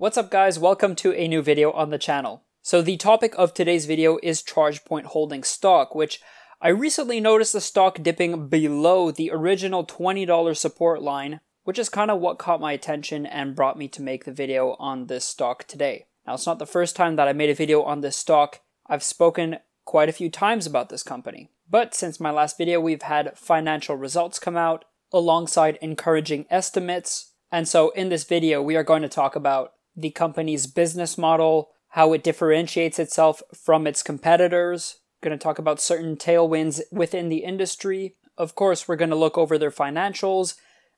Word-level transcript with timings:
What's 0.00 0.16
up 0.16 0.30
guys, 0.30 0.60
welcome 0.60 0.94
to 0.94 1.12
a 1.12 1.26
new 1.26 1.42
video 1.42 1.72
on 1.72 1.90
the 1.90 1.98
channel. 1.98 2.44
So 2.62 2.80
the 2.80 2.96
topic 2.96 3.34
of 3.36 3.52
today's 3.52 3.84
video 3.84 4.16
is 4.22 4.44
ChargePoint 4.44 5.06
holding 5.06 5.42
stock, 5.42 5.92
which 5.92 6.20
I 6.62 6.68
recently 6.68 7.18
noticed 7.18 7.52
the 7.52 7.60
stock 7.60 8.00
dipping 8.00 8.46
below 8.46 9.10
the 9.10 9.32
original 9.32 9.84
$20 9.84 10.56
support 10.56 11.02
line, 11.02 11.40
which 11.64 11.80
is 11.80 11.88
kind 11.88 12.12
of 12.12 12.20
what 12.20 12.38
caught 12.38 12.60
my 12.60 12.70
attention 12.70 13.26
and 13.26 13.56
brought 13.56 13.76
me 13.76 13.88
to 13.88 14.00
make 14.00 14.24
the 14.24 14.30
video 14.30 14.76
on 14.78 15.08
this 15.08 15.24
stock 15.24 15.66
today. 15.66 16.06
Now 16.24 16.34
it's 16.34 16.46
not 16.46 16.60
the 16.60 16.64
first 16.64 16.94
time 16.94 17.16
that 17.16 17.26
I 17.26 17.32
made 17.32 17.50
a 17.50 17.54
video 17.56 17.82
on 17.82 18.00
this 18.00 18.16
stock. 18.16 18.60
I've 18.86 19.02
spoken 19.02 19.58
quite 19.84 20.08
a 20.08 20.12
few 20.12 20.30
times 20.30 20.64
about 20.64 20.90
this 20.90 21.02
company. 21.02 21.50
But 21.68 21.92
since 21.92 22.20
my 22.20 22.30
last 22.30 22.56
video, 22.56 22.78
we've 22.78 23.02
had 23.02 23.36
financial 23.36 23.96
results 23.96 24.38
come 24.38 24.56
out 24.56 24.84
alongside 25.12 25.76
encouraging 25.82 26.46
estimates. 26.50 27.32
And 27.50 27.66
so 27.66 27.90
in 27.90 28.10
this 28.10 28.22
video, 28.22 28.62
we 28.62 28.76
are 28.76 28.84
going 28.84 29.02
to 29.02 29.08
talk 29.08 29.34
about 29.34 29.72
the 29.98 30.10
company's 30.10 30.68
business 30.68 31.18
model, 31.18 31.70
how 31.88 32.12
it 32.12 32.22
differentiates 32.22 32.98
itself 32.98 33.42
from 33.52 33.86
its 33.86 34.02
competitors, 34.02 35.00
going 35.20 35.36
to 35.36 35.42
talk 35.42 35.58
about 35.58 35.80
certain 35.80 36.16
tailwinds 36.16 36.80
within 36.92 37.28
the 37.28 37.38
industry. 37.38 38.14
Of 38.36 38.54
course, 38.54 38.86
we're 38.86 38.96
going 38.96 39.10
to 39.10 39.16
look 39.16 39.36
over 39.36 39.58
their 39.58 39.72
financials 39.72 40.54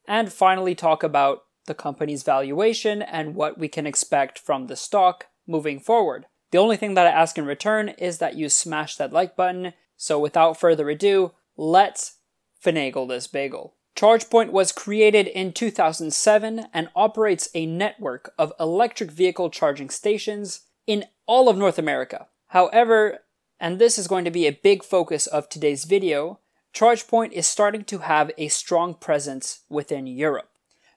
and 0.07 0.31
finally 0.31 0.75
talk 0.75 1.03
about 1.03 1.45
the 1.67 1.75
company's 1.75 2.23
valuation 2.23 3.01
and 3.01 3.35
what 3.35 3.59
we 3.59 3.69
can 3.69 3.87
expect 3.87 4.39
from 4.39 4.67
the 4.67 4.77
stock 4.77 5.27
moving 5.47 5.81
forward. 5.81 6.27
The 6.51 6.59
only 6.59 6.77
thing 6.77 6.95
that 6.95 7.07
I 7.07 7.11
ask 7.11 7.39
in 7.39 7.47
return 7.47 7.91
is 7.91 8.19
that 8.19 8.35
you 8.35 8.49
smash 8.49 8.97
that 8.97 9.13
like 9.13 9.37
button. 9.37 9.73
So 9.97 10.19
without 10.19 10.59
further 10.59 10.91
ado, 10.91 11.33
let's 11.57 12.17
finagle 12.63 13.09
this 13.09 13.27
bagel. 13.27 13.77
ChargePoint 13.97 14.51
was 14.51 14.73
created 14.73 15.27
in 15.27 15.53
2007 15.53 16.67
and 16.73 16.89
operates 16.95 17.49
a 17.55 17.67
network 17.67 18.33
of 18.39 18.53
electric 18.59 19.11
vehicle 19.11 19.51
charging 19.51 19.91
stations 19.91 20.63
in 20.87 21.05
all 21.27 21.49
of 21.49 21.57
North 21.57 21.79
America. 21.79 22.29
However, 22.49 23.21
and 23.59 23.79
this 23.79 23.99
is 23.99 24.09
going 24.09 24.25
to 24.25 24.31
be 24.31 24.47
a 24.47 24.59
big 24.63 24.83
focus 24.83 25.27
of 25.27 25.49
today's 25.49 25.85
video, 25.85 26.41
ChargePoint 26.75 27.33
is 27.33 27.47
starting 27.47 27.85
to 27.85 27.99
have 27.99 28.31
a 28.39 28.49
strong 28.49 28.95
presence 28.95 29.61
within 29.69 30.07
Europe. 30.07 30.51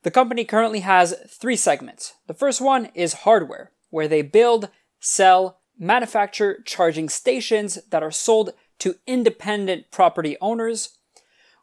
The 0.03 0.11
company 0.11 0.45
currently 0.45 0.81
has 0.81 1.15
three 1.27 1.55
segments. 1.55 2.13
The 2.27 2.33
first 2.33 2.61
one 2.61 2.89
is 2.93 3.13
hardware, 3.13 3.71
where 3.89 4.07
they 4.07 4.21
build, 4.21 4.69
sell, 4.99 5.59
manufacture 5.77 6.61
charging 6.65 7.09
stations 7.09 7.79
that 7.89 8.03
are 8.03 8.11
sold 8.11 8.53
to 8.79 8.95
independent 9.07 9.91
property 9.91 10.37
owners, 10.41 10.97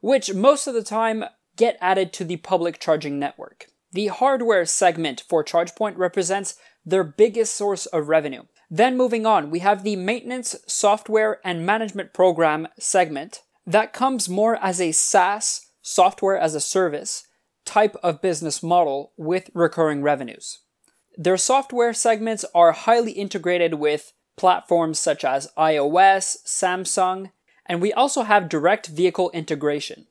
which 0.01 0.34
most 0.34 0.67
of 0.67 0.75
the 0.75 0.83
time 0.83 1.25
get 1.56 1.77
added 1.81 2.12
to 2.15 2.25
the 2.25 2.37
public 2.39 2.79
charging 2.79 3.19
network. 3.19 3.67
The 3.93 4.09
hardware 4.09 4.65
segment 4.65 5.25
for 5.29 5.45
ChargePoint 5.45 5.97
represents 5.97 6.57
their 6.84 7.05
biggest 7.05 7.55
source 7.57 7.87
of 7.87 8.09
revenue. 8.09 8.45
Then 8.70 8.97
moving 8.97 9.27
on, 9.27 9.51
we 9.51 9.59
have 9.61 9.83
the 9.83 9.97
maintenance, 9.97 10.57
software, 10.67 11.41
and 11.45 11.67
management 11.67 12.15
program 12.15 12.69
segment 12.79 13.42
that 13.67 13.92
comes 13.92 14.29
more 14.29 14.57
as 14.57 14.81
a 14.81 14.92
SaaS, 14.92 15.67
software 15.83 16.39
as 16.39 16.55
a 16.55 16.61
service, 16.61 17.27
type 17.64 17.97
of 18.03 18.23
business 18.23 18.62
model 18.62 19.12
with 19.17 19.51
recurring 19.55 20.03
revenues. 20.03 20.61
Their 21.17 21.37
software 21.37 21.92
segments 21.92 22.45
are 22.55 22.73
highly 22.73 23.12
integrated 23.12 23.75
with 23.75 24.12
platforms 24.37 24.98
such 24.98 25.25
as 25.25 25.53
iOS, 25.59 26.39
Samsung, 26.47 27.33
and 27.71 27.81
we 27.81 27.93
also 27.93 28.25
have 28.25 28.49
direct 28.49 28.89
vehicle 28.89 29.31
integration. 29.31 30.09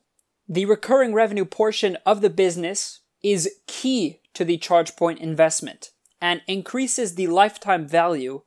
The 0.48 0.64
recurring 0.64 1.14
revenue 1.14 1.44
portion 1.44 1.98
of 2.06 2.22
the 2.22 2.30
business 2.30 3.02
is 3.22 3.54
key 3.68 4.22
to 4.34 4.46
the 4.46 4.58
ChargePoint 4.58 5.18
investment 5.18 5.90
and 6.22 6.42
increases 6.48 7.16
the 7.16 7.28
lifetime 7.28 7.86
value 7.86 8.44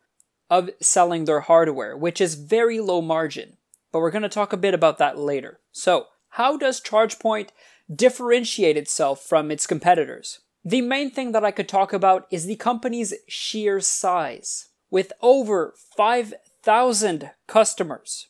of 0.48 0.70
selling 0.80 1.26
their 1.26 1.40
hardware, 1.40 1.94
which 1.94 2.22
is 2.22 2.36
very 2.36 2.80
low 2.80 3.02
margin. 3.02 3.58
But 3.92 3.98
we're 3.98 4.10
going 4.10 4.22
to 4.22 4.30
talk 4.30 4.54
a 4.54 4.56
bit 4.56 4.72
about 4.72 4.96
that 4.96 5.18
later. 5.18 5.60
So, 5.72 6.06
how 6.30 6.56
does 6.56 6.80
ChargePoint 6.80 7.50
differentiate 7.94 8.78
itself 8.78 9.22
from 9.22 9.50
its 9.50 9.66
competitors? 9.66 10.40
The 10.64 10.80
main 10.80 11.10
thing 11.10 11.32
that 11.32 11.44
I 11.44 11.50
could 11.50 11.68
talk 11.68 11.92
about 11.92 12.26
is 12.30 12.46
the 12.46 12.56
company's 12.56 13.12
sheer 13.28 13.78
size. 13.80 14.70
With 14.90 15.12
over 15.20 15.74
5,000 15.96 17.30
customers 17.46 18.28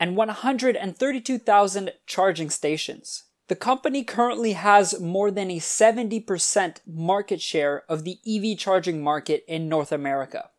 and 0.00 0.16
132,000 0.16 1.92
charging 2.06 2.50
stations. 2.50 3.24
The 3.48 3.56
company 3.56 4.04
currently 4.04 4.52
has 4.52 5.00
more 5.00 5.30
than 5.30 5.50
a 5.50 5.58
70% 5.58 6.80
market 6.86 7.40
share 7.40 7.84
of 7.88 8.04
the 8.04 8.18
EV 8.26 8.58
charging 8.58 9.02
market 9.02 9.44
in 9.48 9.68
North 9.68 9.90
America. 9.90 10.50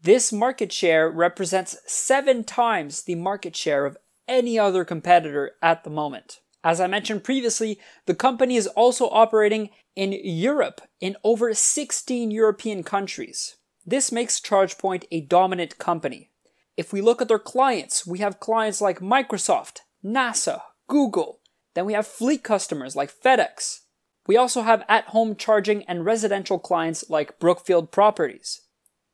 This 0.00 0.32
market 0.32 0.72
share 0.72 1.10
represents 1.10 1.76
seven 1.86 2.44
times 2.44 3.02
the 3.02 3.16
market 3.16 3.56
share 3.56 3.84
of 3.84 3.96
any 4.28 4.58
other 4.58 4.84
competitor 4.84 5.52
at 5.60 5.82
the 5.82 5.90
moment. 5.90 6.40
As 6.62 6.80
I 6.80 6.86
mentioned 6.86 7.24
previously, 7.24 7.80
the 8.06 8.14
company 8.14 8.56
is 8.56 8.66
also 8.68 9.08
operating 9.08 9.70
in 9.94 10.12
Europe 10.12 10.80
in 11.00 11.16
over 11.24 11.52
16 11.54 12.30
European 12.30 12.82
countries. 12.82 13.56
This 13.84 14.12
makes 14.12 14.40
ChargePoint 14.40 15.04
a 15.10 15.20
dominant 15.20 15.78
company. 15.78 16.30
If 16.76 16.92
we 16.92 17.00
look 17.00 17.22
at 17.22 17.28
their 17.28 17.38
clients, 17.38 18.06
we 18.06 18.18
have 18.18 18.40
clients 18.40 18.80
like 18.80 19.00
Microsoft, 19.00 19.78
NASA, 20.04 20.60
Google. 20.88 21.40
Then 21.74 21.86
we 21.86 21.94
have 21.94 22.06
fleet 22.06 22.42
customers 22.42 22.94
like 22.94 23.12
FedEx. 23.12 23.80
We 24.26 24.36
also 24.36 24.62
have 24.62 24.84
at 24.88 25.06
home 25.06 25.36
charging 25.36 25.84
and 25.84 26.04
residential 26.04 26.58
clients 26.58 27.08
like 27.08 27.38
Brookfield 27.38 27.92
Properties. 27.92 28.62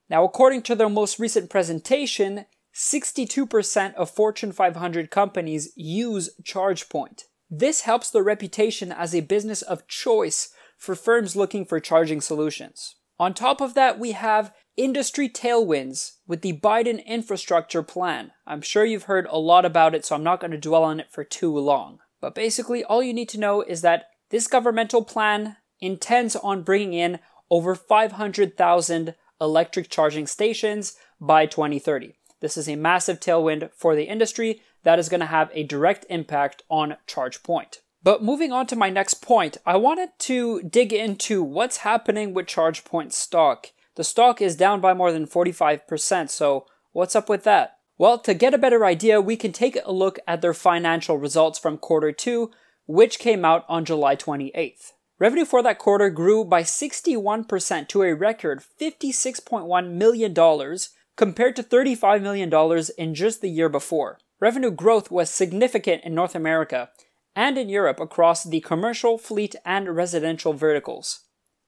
Now, 0.09 0.25
according 0.25 0.63
to 0.63 0.75
their 0.75 0.89
most 0.89 1.19
recent 1.19 1.51
presentation, 1.51 2.47
62% 2.75 3.95
of 3.95 4.11
Fortune 4.11 4.53
500 4.53 5.11
companies 5.11 5.73
use 5.77 6.31
ChargePoint. 6.43 7.25
This 7.51 7.83
helps 7.83 8.11
their 8.11 8.23
reputation 8.23 8.91
as 8.91 9.15
a 9.15 9.21
business 9.21 9.63
of 9.63 9.87
choice 9.87 10.49
for 10.79 10.95
firms 10.95 11.37
looking 11.37 11.65
for 11.65 11.81
charging 11.81 12.21
solutions. 12.21 12.97
On 13.19 13.35
top 13.35 13.61
of 13.61 13.75
that, 13.75 13.99
we 13.99 14.13
have 14.13 14.53
industry 14.77 15.29
tailwinds 15.29 16.13
with 16.27 16.43
the 16.43 16.59
Biden 16.59 17.05
infrastructure 17.05 17.83
plan. 17.83 18.33
I'm 18.47 18.63
sure 18.63 18.85
you've 18.85 19.05
heard 19.05 19.27
a 19.29 19.39
lot 19.39 19.65
about 19.65 19.95
it, 19.95 20.05
so 20.05 20.15
I'm 20.15 20.23
not 20.23 20.41
going 20.41 20.51
to 20.53 20.59
dwell 20.59 20.85
on 20.85 21.01
it 21.01 21.11
for 21.11 21.25
too 21.25 21.57
long. 21.59 21.99
But 22.21 22.35
basically, 22.35 22.85
all 22.85 23.03
you 23.03 23.13
need 23.13 23.29
to 23.31 23.41
know 23.41 23.63
is 23.63 23.83
that 23.83 24.07
this 24.31 24.47
governmental 24.47 25.05
plan 25.05 25.57
intends 25.81 26.37
on 26.37 26.63
bringing 26.63 26.95
in 26.95 27.19
over 27.51 27.75
500,000 27.75 29.15
electric 29.41 29.91
charging 29.91 30.27
stations 30.27 30.95
by 31.21 31.47
2030. 31.47 32.15
This 32.41 32.57
is 32.57 32.69
a 32.69 32.77
massive 32.77 33.21
tailwind 33.21 33.71
for 33.77 33.95
the 33.95 34.05
industry 34.05 34.63
that 34.85 34.99
is 34.99 35.09
going 35.09 35.21
to 35.21 35.27
have 35.27 35.51
a 35.53 35.65
direct 35.65 36.07
impact 36.09 36.63
on 36.69 36.97
ChargePoint. 37.07 37.79
But 38.03 38.23
moving 38.23 38.53
on 38.53 38.67
to 38.67 38.77
my 38.77 38.91
next 38.91 39.15
point, 39.23 39.59
I 39.65 39.77
wanted 39.77 40.11
to 40.21 40.63
dig 40.63 40.93
into 40.93 41.43
what's 41.43 41.79
happening 41.79 42.35
with 42.35 42.47
ChargePoint 42.47 43.13
stock. 43.13 43.69
The 43.97 44.05
stock 44.05 44.41
is 44.41 44.57
down 44.57 44.81
by 44.81 44.95
more 44.95 45.13
than 45.13 45.27
45%, 45.27 46.31
so 46.31 46.67
what's 46.93 47.15
up 47.15 47.29
with 47.29 47.45
that? 47.45 47.79
Well, 47.99 48.19
to 48.21 48.35
get 48.35 48.55
a 48.55 48.59
better 48.59 48.85
idea, 48.85 49.21
we 49.21 49.37
can 49.37 49.53
take 49.53 49.79
a 49.85 49.93
look 49.93 50.19
at 50.27 50.41
their 50.41 50.55
financial 50.55 51.19
results 51.19 51.59
from 51.59 51.79
quarter 51.79 52.11
two, 52.11 52.51
which 52.87 53.19
came 53.19 53.45
out 53.45 53.65
on 53.69 53.85
July 53.85 54.17
28th. 54.17 54.93
Revenue 55.19 55.45
for 55.45 55.63
that 55.63 55.79
quarter 55.79 56.11
grew 56.11 56.45
by 56.45 56.63
61% 56.63 57.87
to 57.89 58.03
a 58.03 58.15
record 58.15 58.63
$56.1 58.81 59.93
million 59.93 60.79
compared 61.17 61.55
to 61.55 61.63
$35 61.63 62.23
million 62.23 62.85
in 62.99 63.15
just 63.15 63.41
the 63.41 63.51
year 63.51 63.69
before. 63.69 64.19
Revenue 64.41 64.73
growth 64.73 65.11
was 65.11 65.31
significant 65.31 66.03
in 66.03 66.15
North 66.15 66.35
America 66.35 66.91
and 67.37 67.57
in 67.57 67.69
Europe 67.69 68.01
across 68.01 68.43
the 68.43 68.61
commercial, 68.61 69.17
fleet, 69.17 69.55
and 69.65 69.95
residential 69.95 70.53
verticals. 70.53 71.21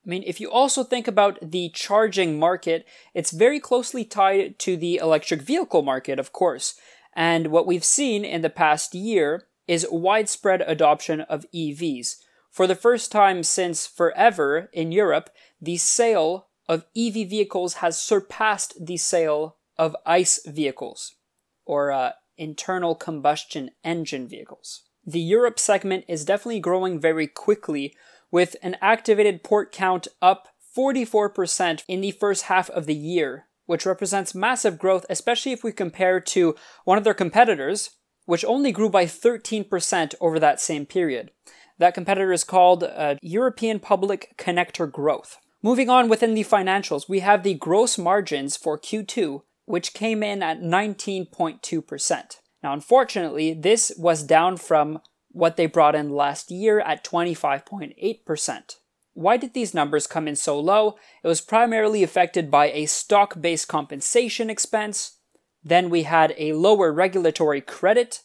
I 0.05 0.09
mean, 0.09 0.23
if 0.27 0.41
you 0.41 0.51
also 0.51 0.85
think 0.85 1.09
about 1.09 1.39
the 1.41 1.71
charging 1.71 2.39
market, 2.39 2.87
it's 3.15 3.31
very 3.31 3.59
closely 3.59 4.05
tied 4.05 4.59
to 4.61 4.77
the 4.77 4.97
electric 4.97 5.41
vehicle 5.41 5.83
market, 5.83 6.19
of 6.19 6.33
course. 6.33 6.75
And 7.15 7.49
what 7.49 7.67
we've 7.67 7.85
seen 7.85 8.25
in 8.25 8.43
the 8.43 8.51
past 8.51 8.95
year 8.95 9.47
is 9.67 9.87
widespread 9.91 10.63
adoption 10.67 11.23
of 11.23 11.47
EVs. 11.55 12.17
For 12.51 12.67
the 12.67 12.75
first 12.75 13.11
time 13.11 13.43
since 13.43 13.87
forever 13.87 14.69
in 14.73 14.93
Europe, 14.93 15.31
the 15.61 15.77
sale 15.77 16.49
of 16.69 16.85
EV 16.97 17.29
vehicles 17.29 17.75
has 17.75 18.01
surpassed 18.01 18.87
the 18.87 18.97
sale 18.97 19.57
of 19.77 19.97
ICE 20.07 20.41
vehicles, 20.47 21.17
or 21.65 21.91
uh, 21.91 22.13
internal 22.37 22.95
combustion 22.95 23.71
engine 23.83 24.29
vehicles. 24.29 24.83
The 25.07 25.21
Europe 25.21 25.59
segment 25.59 26.05
is 26.09 26.25
definitely 26.25 26.61
growing 26.61 27.01
very 27.01 27.27
quickly, 27.27 27.95
with 28.31 28.57
an 28.63 28.77
activated 28.81 29.43
port 29.43 29.73
count 29.73 30.09
up 30.21 30.49
44% 30.77 31.85
in 31.87 32.01
the 32.01 32.11
first 32.11 32.45
half 32.45 32.69
of 32.71 32.87
the 32.87 32.95
year, 32.95 33.47
which 33.67 33.87
represents 33.87 34.35
massive 34.35 34.79
growth, 34.79 35.07
especially 35.09 35.53
if 35.53 35.63
we 35.63 35.73
compare 35.73 36.21
to 36.21 36.55
one 36.85 36.99
of 36.99 37.05
their 37.05 37.15
competitors, 37.15 37.91
which 38.27 38.45
only 38.45 38.73
grew 38.73 38.91
by 38.91 39.05
13% 39.05 40.15
over 40.21 40.39
that 40.39 40.61
same 40.61 40.87
period. 40.87 41.31
That 41.79 41.95
competitor 41.95 42.33
is 42.33 42.45
called 42.45 42.85
uh, 42.85 43.17
European 43.23 43.81
Public 43.81 44.35
Connector 44.39 44.91
Growth. 44.91 45.39
Moving 45.63 45.89
on 45.89 46.09
within 46.09 46.35
the 46.35 46.45
financials, 46.45 47.09
we 47.09 47.21
have 47.21 47.43
the 47.43 47.55
gross 47.55 47.99
margins 47.99 48.57
for 48.57 48.79
Q2, 48.79 49.43
which 49.65 49.95
came 49.95 50.23
in 50.23 50.43
at 50.43 50.61
19.2%. 50.61 52.37
Now, 52.63 52.73
unfortunately, 52.73 53.55
this 53.55 53.93
was 53.99 54.23
down 54.23 54.57
from 54.57 55.01
what 55.35 55.57
they 55.57 55.67
brought 55.67 55.97
in 55.97 56.11
last 56.11 56.51
year 56.51 56.81
at 56.81 57.05
25.8%. 57.05 58.77
Why 59.15 59.37
did 59.37 59.53
these 59.53 59.75
numbers 59.75 60.07
come 60.07 60.27
in 60.27 60.37
so 60.37 60.59
low? 60.59 60.97
It 61.23 61.29
was 61.29 61.41
primarily 61.41 62.03
affected 62.03 62.51
by 62.51 62.71
a 62.71 62.87
stock 62.87 63.41
based 63.41 63.69
compensation 63.69 64.49
expense. 64.49 65.19
Then 65.63 65.91
we 65.91 66.05
had 66.05 66.35
a 66.39 66.53
lower 66.53 66.93
regulatory 66.93 67.61
credit, 67.61 68.23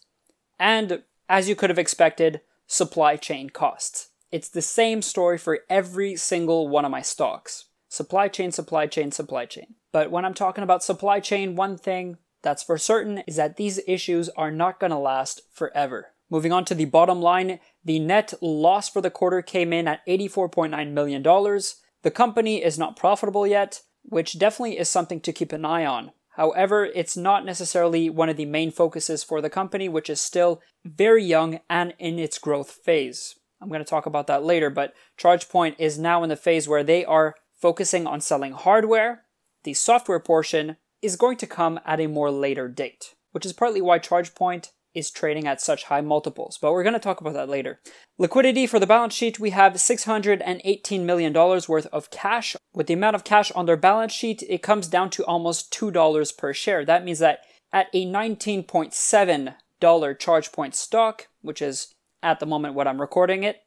and 0.59 1.03
as 1.27 1.49
you 1.49 1.55
could 1.55 1.69
have 1.69 1.79
expected, 1.79 2.41
supply 2.67 3.15
chain 3.15 3.49
costs. 3.49 4.09
It's 4.31 4.49
the 4.49 4.61
same 4.61 5.01
story 5.01 5.37
for 5.37 5.61
every 5.69 6.15
single 6.15 6.67
one 6.67 6.85
of 6.85 6.91
my 6.91 7.01
stocks. 7.01 7.65
Supply 7.87 8.27
chain, 8.27 8.51
supply 8.51 8.85
chain, 8.85 9.11
supply 9.11 9.45
chain. 9.45 9.75
But 9.91 10.11
when 10.11 10.25
I'm 10.25 10.35
talking 10.35 10.63
about 10.63 10.83
supply 10.83 11.19
chain, 11.19 11.55
one 11.55 11.77
thing 11.77 12.17
that's 12.43 12.61
for 12.61 12.77
certain 12.77 13.23
is 13.25 13.37
that 13.37 13.57
these 13.57 13.79
issues 13.87 14.29
are 14.29 14.51
not 14.51 14.79
going 14.79 14.91
to 14.91 14.97
last 14.97 15.41
forever. 15.51 16.13
Moving 16.29 16.51
on 16.51 16.65
to 16.65 16.75
the 16.75 16.85
bottom 16.85 17.21
line, 17.21 17.59
the 17.83 17.99
net 17.99 18.33
loss 18.41 18.89
for 18.89 19.01
the 19.01 19.09
quarter 19.09 19.41
came 19.41 19.73
in 19.73 19.87
at 19.87 20.05
$84.9 20.05 20.91
million. 20.91 21.23
The 21.23 22.11
company 22.11 22.63
is 22.63 22.77
not 22.77 22.95
profitable 22.95 23.47
yet, 23.47 23.81
which 24.03 24.37
definitely 24.37 24.77
is 24.77 24.87
something 24.89 25.19
to 25.21 25.33
keep 25.33 25.51
an 25.51 25.65
eye 25.65 25.85
on. 25.85 26.11
However, 26.39 26.85
it's 26.85 27.17
not 27.17 27.45
necessarily 27.45 28.09
one 28.09 28.29
of 28.29 28.37
the 28.37 28.45
main 28.45 28.71
focuses 28.71 29.23
for 29.23 29.41
the 29.41 29.49
company, 29.49 29.89
which 29.89 30.09
is 30.09 30.21
still 30.21 30.61
very 30.85 31.23
young 31.23 31.59
and 31.69 31.93
in 31.99 32.17
its 32.19 32.37
growth 32.37 32.71
phase. 32.71 33.35
I'm 33.61 33.67
going 33.67 33.83
to 33.83 33.89
talk 33.89 34.05
about 34.05 34.27
that 34.27 34.43
later, 34.43 34.69
but 34.69 34.93
ChargePoint 35.19 35.75
is 35.77 35.99
now 35.99 36.23
in 36.23 36.29
the 36.29 36.37
phase 36.37 36.67
where 36.67 36.83
they 36.83 37.03
are 37.03 37.35
focusing 37.59 38.07
on 38.07 38.21
selling 38.21 38.53
hardware. 38.53 39.23
The 39.63 39.73
software 39.73 40.19
portion 40.19 40.77
is 41.01 41.17
going 41.17 41.37
to 41.37 41.47
come 41.47 41.79
at 41.85 41.99
a 41.99 42.07
more 42.07 42.31
later 42.31 42.69
date, 42.69 43.15
which 43.31 43.45
is 43.45 43.51
partly 43.51 43.81
why 43.81 43.99
ChargePoint 43.99 44.69
is 44.93 45.11
trading 45.11 45.47
at 45.47 45.61
such 45.61 45.85
high 45.85 46.01
multiples, 46.01 46.57
but 46.61 46.71
we're 46.71 46.83
going 46.83 46.93
to 46.93 46.99
talk 46.99 47.21
about 47.21 47.33
that 47.33 47.49
later. 47.49 47.79
Liquidity 48.17 48.67
for 48.67 48.79
the 48.79 48.87
balance 48.87 49.13
sheet, 49.13 49.39
we 49.39 49.51
have 49.51 49.73
$618 49.73 51.01
million 51.01 51.33
worth 51.33 51.85
of 51.87 52.11
cash. 52.11 52.55
With 52.73 52.87
the 52.87 52.93
amount 52.93 53.15
of 53.15 53.23
cash 53.23 53.51
on 53.51 53.65
their 53.65 53.77
balance 53.77 54.13
sheet, 54.13 54.43
it 54.47 54.61
comes 54.61 54.87
down 54.87 55.09
to 55.11 55.25
almost 55.25 55.71
$2 55.73 56.37
per 56.37 56.53
share. 56.53 56.85
That 56.85 57.03
means 57.03 57.19
that 57.19 57.41
at 57.71 57.87
a 57.93 58.05
$19.7 58.05 59.55
ChargePoint 59.81 60.73
stock, 60.73 61.27
which 61.41 61.61
is 61.61 61.93
at 62.21 62.39
the 62.39 62.45
moment 62.45 62.73
what 62.73 62.87
I'm 62.87 63.01
recording 63.01 63.43
it, 63.43 63.61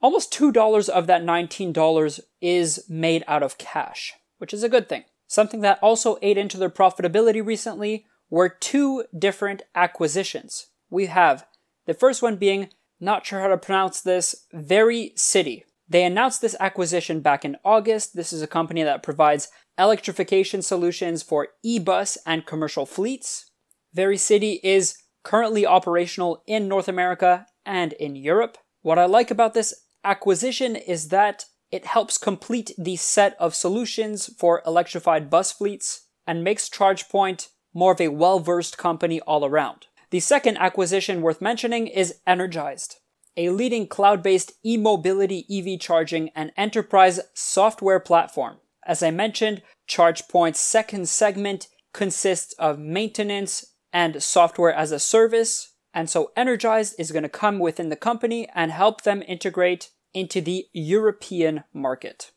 almost 0.00 0.32
$2 0.32 0.88
of 0.88 1.06
that 1.06 1.22
$19 1.22 2.20
is 2.40 2.84
made 2.88 3.24
out 3.26 3.42
of 3.42 3.58
cash, 3.58 4.14
which 4.38 4.52
is 4.52 4.62
a 4.62 4.68
good 4.68 4.88
thing. 4.88 5.04
Something 5.26 5.60
that 5.60 5.78
also 5.82 6.18
ate 6.22 6.38
into 6.38 6.56
their 6.56 6.70
profitability 6.70 7.44
recently 7.44 8.06
were 8.30 8.48
two 8.48 9.04
different 9.16 9.62
acquisitions. 9.74 10.66
We 10.90 11.06
have 11.06 11.46
the 11.86 11.94
first 11.94 12.22
one 12.22 12.36
being, 12.36 12.70
not 13.00 13.26
sure 13.26 13.40
how 13.40 13.48
to 13.48 13.58
pronounce 13.58 14.00
this, 14.00 14.46
ViriCiti. 14.54 15.62
They 15.88 16.04
announced 16.04 16.40
this 16.40 16.56
acquisition 16.58 17.20
back 17.20 17.44
in 17.44 17.56
August. 17.64 18.16
This 18.16 18.32
is 18.32 18.42
a 18.42 18.48
company 18.48 18.82
that 18.82 19.02
provides 19.02 19.48
electrification 19.78 20.62
solutions 20.62 21.22
for 21.22 21.48
e-bus 21.62 22.18
and 22.26 22.46
commercial 22.46 22.86
fleets. 22.86 23.50
ViriCiti 23.96 24.58
is 24.62 24.96
currently 25.22 25.66
operational 25.66 26.42
in 26.46 26.68
North 26.68 26.88
America 26.88 27.46
and 27.64 27.92
in 27.94 28.16
Europe. 28.16 28.58
What 28.82 28.98
I 28.98 29.06
like 29.06 29.30
about 29.30 29.54
this 29.54 29.74
acquisition 30.04 30.76
is 30.76 31.08
that 31.08 31.46
it 31.70 31.84
helps 31.84 32.16
complete 32.18 32.70
the 32.78 32.96
set 32.96 33.36
of 33.38 33.54
solutions 33.54 34.30
for 34.38 34.62
electrified 34.64 35.28
bus 35.28 35.52
fleets 35.52 36.06
and 36.26 36.44
makes 36.44 36.68
ChargePoint 36.68 37.48
more 37.76 37.92
of 37.92 38.00
a 38.00 38.08
well 38.08 38.40
versed 38.40 38.78
company 38.78 39.20
all 39.20 39.44
around. 39.44 39.86
The 40.10 40.20
second 40.20 40.56
acquisition 40.56 41.20
worth 41.20 41.42
mentioning 41.42 41.86
is 41.86 42.20
Energised, 42.26 42.96
a 43.36 43.50
leading 43.50 43.86
cloud 43.86 44.22
based 44.22 44.52
e 44.64 44.78
mobility 44.78 45.44
EV 45.50 45.78
charging 45.78 46.30
and 46.30 46.52
enterprise 46.56 47.20
software 47.34 48.00
platform. 48.00 48.56
As 48.86 49.02
I 49.02 49.10
mentioned, 49.10 49.62
ChargePoint's 49.88 50.60
second 50.60 51.08
segment 51.08 51.68
consists 51.92 52.54
of 52.54 52.78
maintenance 52.78 53.74
and 53.92 54.22
software 54.22 54.72
as 54.72 54.90
a 54.90 54.98
service. 54.98 55.74
And 55.92 56.08
so 56.08 56.32
Energised 56.34 56.94
is 56.98 57.12
going 57.12 57.24
to 57.24 57.28
come 57.28 57.58
within 57.58 57.90
the 57.90 57.96
company 57.96 58.48
and 58.54 58.70
help 58.70 59.02
them 59.02 59.22
integrate 59.26 59.90
into 60.14 60.40
the 60.40 60.66
European 60.72 61.64
market. 61.74 62.32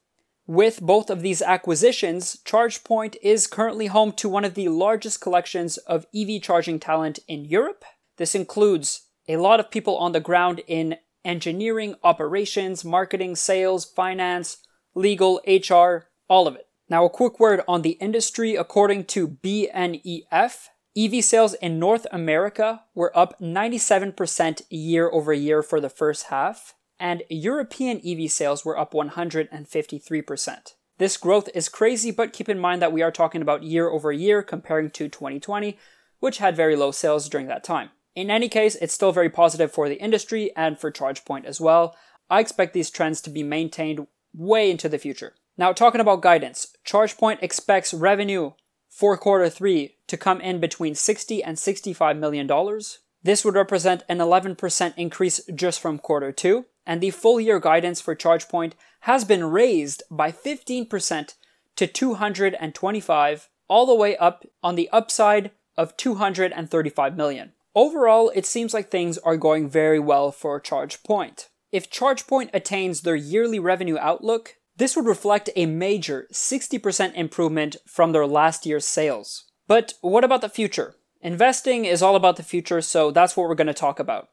With 0.49 0.81
both 0.81 1.11
of 1.11 1.21
these 1.21 1.43
acquisitions, 1.43 2.37
ChargePoint 2.43 3.17
is 3.21 3.45
currently 3.45 3.85
home 3.85 4.11
to 4.13 4.27
one 4.27 4.43
of 4.43 4.55
the 4.55 4.67
largest 4.69 5.21
collections 5.21 5.77
of 5.77 6.07
EV 6.11 6.41
charging 6.41 6.79
talent 6.79 7.19
in 7.27 7.45
Europe. 7.45 7.85
This 8.17 8.33
includes 8.33 9.09
a 9.27 9.37
lot 9.37 9.59
of 9.59 9.69
people 9.69 9.95
on 9.97 10.11
the 10.11 10.19
ground 10.19 10.61
in 10.65 10.97
engineering, 11.23 11.93
operations, 12.03 12.83
marketing, 12.83 13.35
sales, 13.35 13.85
finance, 13.85 14.57
legal, 14.95 15.39
HR, 15.47 16.09
all 16.27 16.47
of 16.47 16.55
it. 16.55 16.65
Now, 16.89 17.05
a 17.05 17.11
quick 17.11 17.39
word 17.39 17.61
on 17.67 17.83
the 17.83 17.99
industry. 18.01 18.55
According 18.55 19.03
to 19.03 19.27
BNEF, 19.27 20.69
EV 20.97 21.23
sales 21.23 21.53
in 21.53 21.77
North 21.77 22.07
America 22.11 22.85
were 22.95 23.15
up 23.15 23.39
97% 23.39 24.63
year 24.71 25.11
over 25.11 25.31
year 25.31 25.61
for 25.61 25.79
the 25.79 25.91
first 25.91 26.29
half 26.29 26.73
and 26.99 27.23
European 27.29 28.01
EV 28.05 28.31
sales 28.31 28.65
were 28.65 28.77
up 28.77 28.93
153%. 28.93 30.73
This 30.97 31.15
growth 31.15 31.49
is 31.53 31.69
crazy, 31.69 32.11
but 32.11 32.33
keep 32.33 32.49
in 32.49 32.59
mind 32.59 32.81
that 32.81 32.91
we 32.91 33.01
are 33.01 33.11
talking 33.11 33.41
about 33.41 33.63
year 33.63 33.89
over 33.89 34.11
year 34.11 34.43
comparing 34.43 34.91
to 34.91 35.07
2020, 35.07 35.77
which 36.19 36.39
had 36.39 36.55
very 36.55 36.75
low 36.75 36.91
sales 36.91 37.29
during 37.29 37.47
that 37.47 37.63
time. 37.63 37.91
In 38.15 38.29
any 38.29 38.49
case, 38.49 38.75
it's 38.75 38.93
still 38.93 39.13
very 39.13 39.29
positive 39.29 39.71
for 39.71 39.87
the 39.87 39.95
industry 40.01 40.51
and 40.57 40.77
for 40.77 40.91
ChargePoint 40.91 41.45
as 41.45 41.61
well. 41.61 41.95
I 42.29 42.41
expect 42.41 42.73
these 42.73 42.89
trends 42.89 43.21
to 43.21 43.29
be 43.29 43.43
maintained 43.43 44.07
way 44.33 44.69
into 44.69 44.89
the 44.89 44.97
future. 44.97 45.35
Now, 45.57 45.71
talking 45.71 46.01
about 46.01 46.21
guidance, 46.21 46.75
ChargePoint 46.85 47.39
expects 47.41 47.93
revenue 47.93 48.51
for 48.89 49.15
quarter 49.17 49.49
three 49.49 49.95
to 50.07 50.17
come 50.17 50.41
in 50.41 50.59
between 50.59 50.95
60 50.95 51.43
and 51.43 51.57
65 51.57 52.17
million 52.17 52.45
dollars. 52.45 52.99
This 53.21 53.43
would 53.43 53.55
represent 53.55 54.03
an 54.07 54.19
11% 54.19 54.93
increase 54.95 55.41
just 55.53 55.79
from 55.79 55.99
quarter 55.99 56.31
two, 56.31 56.65
and 56.85 57.01
the 57.01 57.11
full 57.11 57.39
year 57.39 57.59
guidance 57.59 57.99
for 57.99 58.15
ChargePoint 58.15 58.73
has 59.01 59.25
been 59.25 59.45
raised 59.45 60.03
by 60.09 60.31
15% 60.31 61.35
to 61.75 61.87
225, 61.87 63.49
all 63.67 63.85
the 63.85 63.95
way 63.95 64.17
up 64.17 64.45
on 64.63 64.75
the 64.75 64.89
upside 64.89 65.51
of 65.77 65.95
235 65.97 67.15
million. 67.15 67.53
Overall, 67.75 68.31
it 68.35 68.45
seems 68.45 68.73
like 68.73 68.89
things 68.89 69.17
are 69.19 69.37
going 69.37 69.69
very 69.69 69.99
well 69.99 70.31
for 70.31 70.59
ChargePoint. 70.59 71.47
If 71.71 71.89
ChargePoint 71.89 72.49
attains 72.53 73.01
their 73.01 73.15
yearly 73.15 73.59
revenue 73.59 73.97
outlook, 73.97 74.55
this 74.75 74.95
would 74.95 75.05
reflect 75.05 75.49
a 75.55 75.65
major 75.65 76.27
60% 76.33 77.13
improvement 77.13 77.75
from 77.85 78.11
their 78.11 78.25
last 78.25 78.65
year's 78.65 78.85
sales. 78.85 79.45
But 79.67 79.93
what 80.01 80.23
about 80.23 80.41
the 80.41 80.49
future? 80.49 80.95
Investing 81.21 81.85
is 81.85 82.01
all 82.01 82.15
about 82.15 82.37
the 82.37 82.43
future, 82.43 82.81
so 82.81 83.11
that's 83.11 83.35
what 83.35 83.49
we're 83.49 83.55
going 83.55 83.67
to 83.67 83.73
talk 83.73 83.99
about. 83.99 84.29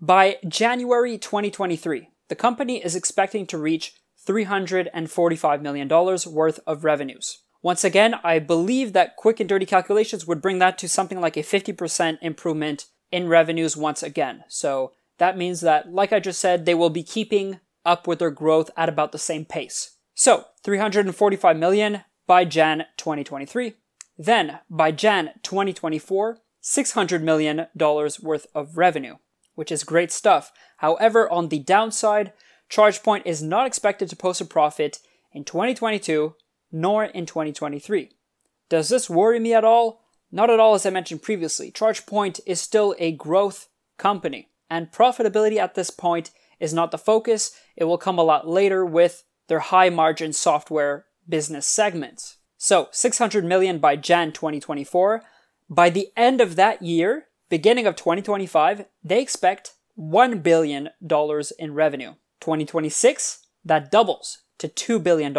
By 0.00 0.38
January 0.48 1.18
2023, 1.18 2.08
the 2.28 2.34
company 2.34 2.82
is 2.82 2.96
expecting 2.96 3.46
to 3.46 3.58
reach 3.58 3.94
$345 4.26 5.60
million 5.60 5.88
worth 5.88 6.60
of 6.66 6.84
revenues. 6.84 7.42
Once 7.62 7.84
again, 7.84 8.14
I 8.24 8.38
believe 8.38 8.94
that 8.94 9.16
quick 9.16 9.38
and 9.38 9.48
dirty 9.48 9.66
calculations 9.66 10.26
would 10.26 10.40
bring 10.40 10.58
that 10.60 10.78
to 10.78 10.88
something 10.88 11.20
like 11.20 11.36
a 11.36 11.40
50% 11.40 12.18
improvement 12.22 12.86
in 13.12 13.28
revenues 13.28 13.76
once 13.76 14.02
again. 14.02 14.44
So 14.48 14.92
that 15.18 15.36
means 15.36 15.60
that, 15.60 15.92
like 15.92 16.12
I 16.12 16.20
just 16.20 16.40
said, 16.40 16.64
they 16.64 16.74
will 16.74 16.88
be 16.88 17.02
keeping 17.02 17.60
up 17.84 18.06
with 18.06 18.18
their 18.18 18.30
growth 18.30 18.70
at 18.78 18.88
about 18.88 19.12
the 19.12 19.18
same 19.18 19.44
pace. 19.44 19.96
So 20.14 20.46
345 20.64 21.56
million 21.58 22.04
by 22.26 22.46
Jan 22.46 22.86
2023. 22.96 23.74
Then 24.20 24.60
by 24.68 24.92
Jan 24.92 25.30
2024, 25.42 26.38
$600 26.62 27.22
million 27.22 27.66
worth 28.22 28.46
of 28.54 28.76
revenue 28.76 29.16
which 29.60 29.70
is 29.70 29.84
great 29.84 30.10
stuff. 30.10 30.52
However, 30.78 31.30
on 31.30 31.50
the 31.50 31.58
downside, 31.58 32.32
ChargePoint 32.70 33.26
is 33.26 33.42
not 33.42 33.66
expected 33.66 34.08
to 34.08 34.16
post 34.16 34.40
a 34.40 34.46
profit 34.46 35.00
in 35.32 35.44
2022 35.44 36.34
nor 36.72 37.04
in 37.04 37.26
2023. 37.26 38.08
Does 38.70 38.88
this 38.88 39.10
worry 39.10 39.38
me 39.38 39.52
at 39.52 39.62
all? 39.62 40.00
Not 40.32 40.48
at 40.48 40.58
all, 40.58 40.72
as 40.72 40.86
I 40.86 40.90
mentioned 40.90 41.20
previously. 41.20 41.70
ChargePoint 41.70 42.40
is 42.46 42.58
still 42.58 42.94
a 42.98 43.12
growth 43.12 43.68
company, 43.98 44.48
and 44.70 44.90
profitability 44.90 45.58
at 45.58 45.74
this 45.74 45.90
point 45.90 46.30
is 46.58 46.72
not 46.72 46.90
the 46.90 46.96
focus. 46.96 47.52
It 47.76 47.84
will 47.84 47.98
come 47.98 48.18
a 48.18 48.24
lot 48.24 48.48
later 48.48 48.86
with 48.86 49.24
their 49.48 49.58
high 49.58 49.90
margin 49.90 50.32
software 50.32 51.04
business 51.28 51.66
segments. 51.66 52.38
So, 52.62 52.88
600 52.90 53.44
million 53.44 53.78
by 53.78 53.96
Jan 53.96 54.32
2024. 54.32 55.22
By 55.70 55.88
the 55.88 56.08
end 56.16 56.40
of 56.40 56.56
that 56.56 56.82
year, 56.82 57.28
Beginning 57.50 57.84
of 57.88 57.96
2025, 57.96 58.86
they 59.02 59.20
expect 59.20 59.72
$1 59.98 60.40
billion 60.40 60.90
in 61.58 61.74
revenue. 61.74 62.14
2026, 62.38 63.46
that 63.64 63.90
doubles 63.90 64.38
to 64.58 64.68
$2 64.68 65.02
billion. 65.02 65.36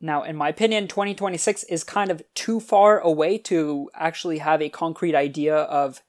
Now, 0.00 0.22
in 0.22 0.34
my 0.34 0.48
opinion, 0.48 0.88
2026 0.88 1.64
is 1.64 1.84
kind 1.84 2.10
of 2.10 2.22
too 2.34 2.58
far 2.58 3.00
away 3.00 3.36
to 3.38 3.90
actually 3.94 4.38
have 4.38 4.62
a 4.62 4.70
concrete 4.70 5.14
idea 5.14 5.54
of 5.54 6.00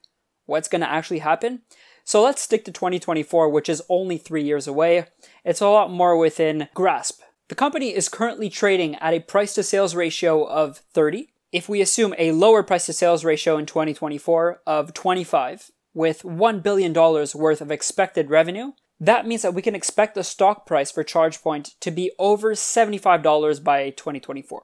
what's 0.46 0.70
going 0.70 0.82
to 0.82 0.90
actually 0.90 1.20
happen. 1.20 1.64
So 2.06 2.24
let's 2.24 2.42
stick 2.42 2.64
to 2.66 2.72
2024, 2.72 3.50
which 3.50 3.68
is 3.68 3.84
only 3.90 4.18
three 4.18 4.44
years 4.44 4.66
away. 4.66 5.08
It's 5.44 5.62
a 5.62 5.68
lot 5.68 5.92
more 5.92 6.16
within 6.16 6.70
grasp. 6.74 7.20
The 7.48 7.56
company 7.56 7.94
is 7.94 8.10
currently 8.10 8.50
trading 8.50 8.96
at 8.96 9.14
a 9.14 9.20
price 9.20 9.54
to 9.54 9.64
sales 9.64 9.94
ratio 9.94 10.46
of 10.46 10.78
30. 10.94 11.30
If 11.52 11.70
we 11.70 11.80
assume 11.80 12.16
a 12.18 12.32
lower 12.32 12.64
price 12.64 12.88
to 12.88 12.94
sales 12.94 13.24
ratio 13.24 13.58
in 13.58 13.68
2024 13.68 14.62
of 14.66 14.94
25, 14.94 15.72
with 15.94 16.24
$1 16.24 16.64
billion 16.64 16.94
worth 16.94 17.62
of 17.62 17.72
expected 17.72 18.30
revenue, 18.30 18.74
that 19.00 19.28
means 19.28 19.44
that 19.44 19.54
we 19.54 19.62
can 19.62 19.75
expect 19.75 20.16
the 20.16 20.24
stock 20.24 20.66
price 20.66 20.92
for 20.92 21.04
ChargePoint 21.04 21.78
to 21.80 21.92
be 21.92 22.12
over 22.18 22.54
$75 22.54 23.64
by 23.64 23.92
2024, 23.92 24.64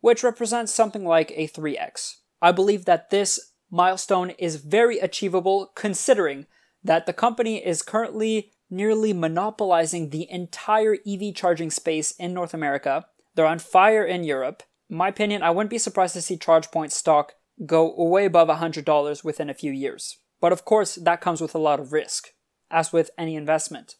which 0.00 0.24
represents 0.24 0.72
something 0.72 1.04
like 1.04 1.32
a 1.36 1.48
3x. 1.48 2.16
I 2.40 2.52
believe 2.52 2.86
that 2.86 3.10
this 3.10 3.52
milestone 3.70 4.30
is 4.30 4.56
very 4.56 4.98
achievable 4.98 5.70
considering 5.74 6.46
that 6.82 7.06
the 7.06 7.12
company 7.12 7.64
is 7.64 7.82
currently 7.82 8.52
nearly 8.70 9.12
monopolizing 9.12 10.10
the 10.10 10.30
entire 10.30 10.96
EV 11.06 11.34
charging 11.34 11.70
space 11.70 12.12
in 12.12 12.34
North 12.34 12.54
America. 12.54 13.06
They're 13.34 13.46
on 13.46 13.58
fire 13.58 14.04
in 14.04 14.24
Europe. 14.24 14.62
In 14.90 14.96
my 14.96 15.08
opinion, 15.08 15.42
I 15.42 15.50
wouldn't 15.50 15.70
be 15.70 15.78
surprised 15.78 16.14
to 16.14 16.22
see 16.22 16.36
ChargePoint 16.36 16.92
stock 16.92 17.34
go 17.66 17.94
way 17.96 18.24
above 18.24 18.48
$100 18.48 19.24
within 19.24 19.50
a 19.50 19.54
few 19.54 19.72
years. 19.72 20.18
But 20.40 20.52
of 20.52 20.64
course, 20.64 20.96
that 20.96 21.20
comes 21.20 21.40
with 21.40 21.54
a 21.54 21.58
lot 21.58 21.80
of 21.80 21.92
risk 21.92 22.28
as 22.70 22.92
with 22.92 23.10
any 23.18 23.34
investment. 23.34 23.96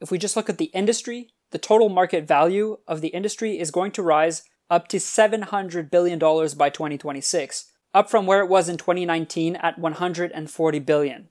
If 0.00 0.10
we 0.10 0.18
just 0.18 0.36
look 0.36 0.48
at 0.48 0.58
the 0.58 0.66
industry, 0.66 1.32
the 1.50 1.58
total 1.58 1.88
market 1.88 2.26
value 2.26 2.78
of 2.86 3.00
the 3.00 3.08
industry 3.08 3.58
is 3.58 3.70
going 3.70 3.92
to 3.92 4.02
rise 4.02 4.44
up 4.70 4.86
to 4.88 4.98
$700 4.98 5.90
billion 5.90 6.18
by 6.18 6.70
2026, 6.70 7.72
up 7.92 8.08
from 8.08 8.26
where 8.26 8.40
it 8.40 8.48
was 8.48 8.68
in 8.68 8.76
2019 8.76 9.56
at 9.56 9.78
140 9.78 10.78
billion. 10.78 11.28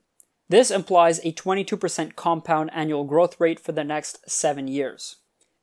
This 0.50 0.72
implies 0.72 1.20
a 1.20 1.32
22% 1.32 2.16
compound 2.16 2.70
annual 2.74 3.04
growth 3.04 3.38
rate 3.38 3.60
for 3.60 3.70
the 3.70 3.84
next 3.84 4.28
7 4.28 4.66
years. 4.66 5.16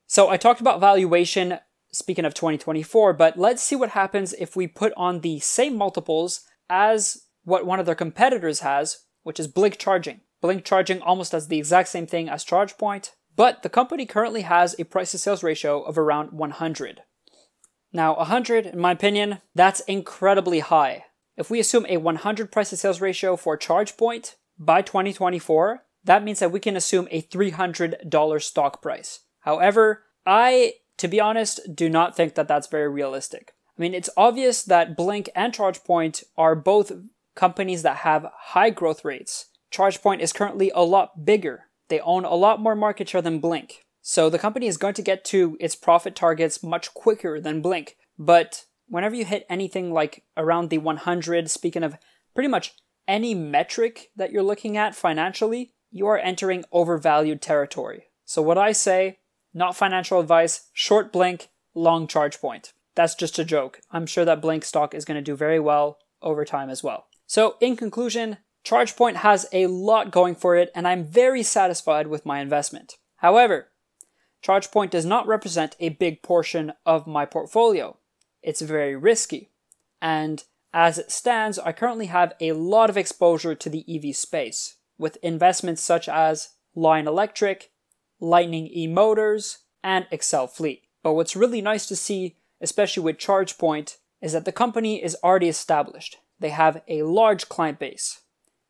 So 0.07 0.29
I 0.29 0.37
talked 0.37 0.61
about 0.61 0.79
valuation 0.79 1.59
speaking 1.91 2.23
of 2.23 2.33
2024, 2.33 3.11
but 3.11 3.37
let's 3.37 3.61
see 3.61 3.75
what 3.75 3.89
happens 3.89 4.31
if 4.39 4.55
we 4.55 4.65
put 4.65 4.93
on 4.95 5.19
the 5.19 5.39
same 5.39 5.75
multiples 5.75 6.45
as 6.69 7.25
what 7.43 7.65
one 7.65 7.81
of 7.81 7.85
their 7.85 7.95
competitors 7.95 8.61
has, 8.61 9.03
which 9.23 9.41
is 9.41 9.49
Blink 9.49 9.77
Charging. 9.77 10.21
Blink 10.41 10.63
charging 10.63 11.01
almost 11.01 11.33
does 11.33 11.49
the 11.49 11.57
exact 11.57 11.89
same 11.89 12.07
thing 12.07 12.29
as 12.29 12.45
ChargePoint, 12.45 13.11
but 13.35 13.63
the 13.63 13.69
company 13.69 14.05
currently 14.05 14.43
has 14.43 14.73
a 14.79 14.85
price 14.85 15.11
to 15.11 15.17
sales 15.17 15.43
ratio 15.43 15.81
of 15.81 15.97
around 15.97 16.31
100. 16.31 17.01
Now, 17.91 18.15
100, 18.15 18.67
in 18.67 18.79
my 18.79 18.91
opinion, 18.93 19.41
that's 19.53 19.81
incredibly 19.81 20.59
high. 20.59 21.05
If 21.35 21.49
we 21.49 21.59
assume 21.59 21.85
a 21.89 21.97
100 21.97 22.53
price 22.53 22.69
to 22.69 22.77
sales 22.77 23.01
ratio 23.01 23.35
for 23.35 23.57
ChargePoint 23.57 24.35
by 24.59 24.81
2024, 24.81 25.83
that 26.03 26.23
means 26.23 26.39
that 26.39 26.51
we 26.51 26.59
can 26.59 26.75
assume 26.75 27.07
a 27.11 27.21
$300 27.21 28.41
stock 28.41 28.81
price. 28.81 29.21
However, 29.41 30.03
I, 30.25 30.73
to 30.97 31.07
be 31.07 31.19
honest, 31.19 31.59
do 31.73 31.89
not 31.89 32.15
think 32.15 32.35
that 32.35 32.47
that's 32.47 32.67
very 32.67 32.89
realistic. 32.89 33.53
I 33.77 33.81
mean, 33.81 33.93
it's 33.93 34.09
obvious 34.17 34.63
that 34.63 34.97
Blink 34.97 35.29
and 35.35 35.53
ChargePoint 35.53 36.23
are 36.37 36.55
both 36.55 36.91
companies 37.35 37.83
that 37.83 37.97
have 37.97 38.31
high 38.33 38.71
growth 38.71 39.05
rates, 39.05 39.47
ChargePoint 39.71 40.19
is 40.19 40.33
currently 40.33 40.71
a 40.73 40.83
lot 40.83 41.25
bigger. 41.25 41.65
They 41.89 41.99
own 41.99 42.25
a 42.25 42.35
lot 42.35 42.61
more 42.61 42.75
market 42.75 43.09
share 43.09 43.21
than 43.21 43.39
Blink. 43.39 43.85
So 44.01 44.29
the 44.29 44.39
company 44.39 44.67
is 44.67 44.77
going 44.77 44.93
to 44.95 45.01
get 45.01 45.25
to 45.25 45.57
its 45.59 45.75
profit 45.75 46.15
targets 46.15 46.63
much 46.63 46.93
quicker 46.93 47.39
than 47.39 47.61
Blink. 47.61 47.97
But 48.17 48.65
whenever 48.87 49.15
you 49.15 49.25
hit 49.25 49.45
anything 49.49 49.91
like 49.91 50.23
around 50.35 50.69
the 50.69 50.77
100, 50.77 51.49
speaking 51.49 51.83
of 51.83 51.97
pretty 52.33 52.47
much 52.47 52.73
any 53.07 53.33
metric 53.33 54.09
that 54.15 54.31
you're 54.31 54.43
looking 54.43 54.77
at 54.77 54.95
financially, 54.95 55.73
you 55.91 56.07
are 56.07 56.17
entering 56.17 56.65
overvalued 56.71 57.41
territory. 57.41 58.05
So 58.25 58.41
what 58.41 58.57
I 58.57 58.71
say, 58.71 59.19
not 59.53 59.75
financial 59.75 60.19
advice, 60.19 60.69
short 60.73 61.13
Blink, 61.13 61.49
long 61.73 62.07
ChargePoint. 62.07 62.73
That's 62.95 63.15
just 63.15 63.39
a 63.39 63.45
joke. 63.45 63.79
I'm 63.91 64.05
sure 64.05 64.25
that 64.25 64.41
Blink 64.41 64.65
stock 64.65 64.93
is 64.93 65.05
going 65.05 65.15
to 65.15 65.21
do 65.21 65.35
very 65.35 65.59
well 65.59 65.99
over 66.21 66.43
time 66.43 66.69
as 66.69 66.83
well. 66.83 67.07
So 67.25 67.55
in 67.61 67.75
conclusion, 67.75 68.37
ChargePoint 68.65 69.17
has 69.17 69.45
a 69.53 69.67
lot 69.67 70.11
going 70.11 70.35
for 70.35 70.55
it, 70.55 70.71
and 70.75 70.87
I'm 70.87 71.05
very 71.05 71.43
satisfied 71.43 72.07
with 72.07 72.25
my 72.25 72.39
investment. 72.39 72.97
However, 73.17 73.69
ChargePoint 74.43 74.89
does 74.89 75.05
not 75.05 75.27
represent 75.27 75.75
a 75.79 75.89
big 75.89 76.21
portion 76.21 76.73
of 76.85 77.07
my 77.07 77.25
portfolio. 77.25 77.97
It's 78.41 78.61
very 78.61 78.95
risky. 78.95 79.51
And 80.01 80.43
as 80.73 80.97
it 80.97 81.11
stands, 81.11 81.57
I 81.57 81.71
currently 81.71 82.07
have 82.07 82.33
a 82.39 82.51
lot 82.51 82.89
of 82.89 82.97
exposure 82.97 83.55
to 83.55 83.69
the 83.69 83.85
EV 83.87 84.15
space, 84.15 84.75
with 84.97 85.17
investments 85.23 85.81
such 85.81 86.09
as 86.09 86.49
Lion 86.75 87.07
Electric, 87.07 87.71
Lightning 88.19 88.67
E 88.67 88.87
Motors, 88.87 89.59
and 89.83 90.05
XL 90.13 90.45
Fleet. 90.45 90.83
But 91.03 91.13
what's 91.13 91.35
really 91.35 91.61
nice 91.61 91.85
to 91.87 91.95
see, 91.95 92.37
especially 92.61 93.03
with 93.03 93.17
ChargePoint, 93.17 93.97
is 94.21 94.33
that 94.33 94.45
the 94.45 94.51
company 94.51 95.01
is 95.03 95.15
already 95.23 95.47
established. 95.47 96.17
They 96.39 96.49
have 96.49 96.81
a 96.87 97.03
large 97.03 97.49
client 97.49 97.79
base. 97.79 98.21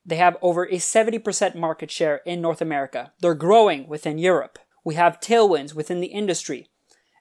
They 0.05 0.17
have 0.17 0.37
over 0.41 0.63
a 0.65 0.75
70% 0.75 1.55
market 1.55 1.91
share 1.91 2.21
in 2.25 2.41
North 2.41 2.61
America. 2.61 3.11
They're 3.19 3.33
growing 3.33 3.87
within 3.87 4.17
Europe. 4.17 4.59
We 4.85 4.95
have 4.95 5.19
tailwinds 5.19 5.73
within 5.73 5.99
the 5.99 6.07
industry, 6.07 6.69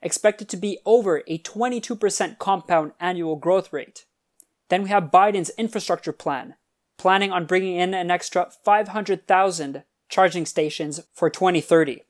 expected 0.02 0.48
to 0.50 0.56
be 0.56 0.78
over 0.86 1.24
a 1.26 1.38
22% 1.38 2.38
compound 2.38 2.92
annual 3.00 3.34
growth 3.36 3.72
rate. 3.72 4.04
Then 4.68 4.82
we 4.82 4.88
have 4.88 5.10
Biden's 5.10 5.50
infrastructure 5.50 6.12
plan, 6.12 6.54
planning 6.98 7.32
on 7.32 7.46
bringing 7.46 7.76
in 7.76 7.94
an 7.94 8.10
extra 8.10 8.50
500,000 8.64 9.84
charging 10.08 10.46
stations 10.46 11.00
for 11.12 11.30
2030. 11.30 12.02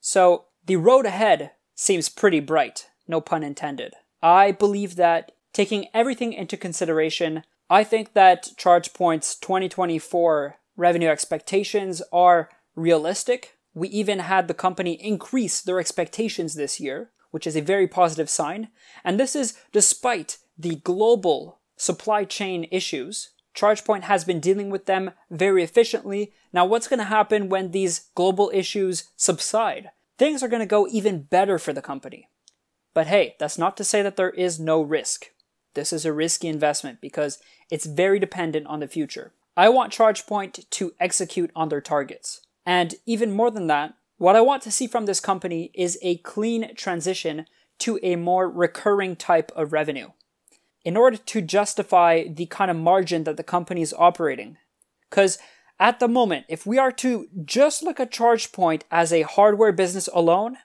So 0.00 0.46
the 0.64 0.76
road 0.76 1.06
ahead 1.06 1.52
seems 1.74 2.08
pretty 2.08 2.40
bright, 2.40 2.88
no 3.08 3.20
pun 3.20 3.42
intended. 3.42 3.94
I 4.22 4.52
believe 4.52 4.96
that 4.96 5.32
taking 5.52 5.86
everything 5.92 6.32
into 6.32 6.56
consideration, 6.56 7.44
I 7.68 7.84
think 7.84 8.12
that 8.12 8.50
ChargePoint's 8.56 9.36
2024 9.36 10.56
revenue 10.76 11.08
expectations 11.08 12.02
are 12.12 12.50
realistic. 12.74 13.56
We 13.74 13.88
even 13.88 14.20
had 14.20 14.48
the 14.48 14.54
company 14.54 14.92
increase 14.92 15.60
their 15.60 15.80
expectations 15.80 16.54
this 16.54 16.80
year, 16.80 17.10
which 17.30 17.46
is 17.46 17.56
a 17.56 17.62
very 17.62 17.88
positive 17.88 18.30
sign. 18.30 18.68
And 19.04 19.18
this 19.18 19.34
is 19.34 19.54
despite 19.72 20.38
the 20.58 20.76
global 20.76 21.60
supply 21.82 22.22
chain 22.22 22.64
issues. 22.70 23.30
ChargePoint 23.56 24.02
has 24.02 24.24
been 24.24 24.38
dealing 24.38 24.70
with 24.70 24.86
them 24.86 25.10
very 25.32 25.64
efficiently. 25.64 26.32
Now, 26.52 26.64
what's 26.64 26.86
going 26.86 26.98
to 26.98 27.04
happen 27.04 27.48
when 27.48 27.72
these 27.72 28.06
global 28.14 28.52
issues 28.54 29.10
subside? 29.16 29.90
Things 30.16 30.44
are 30.44 30.48
going 30.48 30.60
to 30.60 30.66
go 30.66 30.86
even 30.86 31.24
better 31.24 31.58
for 31.58 31.72
the 31.72 31.82
company. 31.82 32.28
But 32.94 33.08
hey, 33.08 33.34
that's 33.40 33.58
not 33.58 33.76
to 33.78 33.84
say 33.84 34.00
that 34.00 34.16
there 34.16 34.30
is 34.30 34.60
no 34.60 34.80
risk. 34.80 35.32
This 35.74 35.92
is 35.92 36.04
a 36.04 36.12
risky 36.12 36.46
investment 36.46 37.00
because 37.00 37.40
it's 37.68 37.84
very 37.84 38.20
dependent 38.20 38.68
on 38.68 38.78
the 38.78 38.86
future. 38.86 39.32
I 39.56 39.68
want 39.68 39.92
ChargePoint 39.92 40.70
to 40.70 40.94
execute 41.00 41.50
on 41.56 41.68
their 41.68 41.80
targets. 41.80 42.42
And 42.64 42.94
even 43.06 43.32
more 43.32 43.50
than 43.50 43.66
that, 43.66 43.94
what 44.18 44.36
I 44.36 44.40
want 44.40 44.62
to 44.62 44.70
see 44.70 44.86
from 44.86 45.06
this 45.06 45.18
company 45.18 45.72
is 45.74 45.98
a 46.00 46.18
clean 46.18 46.76
transition 46.76 47.46
to 47.80 47.98
a 48.04 48.14
more 48.14 48.48
recurring 48.48 49.16
type 49.16 49.50
of 49.56 49.72
revenue 49.72 50.10
in 50.84 50.96
order 50.96 51.16
to 51.16 51.40
justify 51.40 52.24
the 52.28 52.46
kind 52.46 52.70
of 52.70 52.76
margin 52.76 53.24
that 53.24 53.36
the 53.36 53.42
company 53.42 53.82
is 53.82 53.94
operating. 53.96 54.56
Because 55.08 55.38
at 55.78 56.00
the 56.00 56.08
moment, 56.08 56.46
if 56.48 56.66
we 56.66 56.78
are 56.78 56.92
to 56.92 57.26
just 57.44 57.82
look 57.82 58.00
at 58.00 58.12
ChargePoint 58.12 58.82
as 58.90 59.12
a 59.12 59.22
hardware 59.22 59.72
business 59.72 60.08
alone, 60.12 60.56